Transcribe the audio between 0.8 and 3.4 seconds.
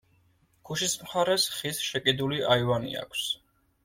მხარეს ხის შეკიდული აივანი აქვს.